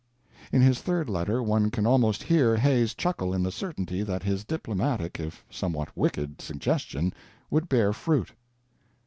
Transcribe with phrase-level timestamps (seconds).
[0.51, 4.43] In his third letter one can almost hear Hay's chuckle in the certainty that his
[4.43, 7.13] diplomatic, if somewhat wicked, suggestion
[7.51, 8.31] would bear fruit.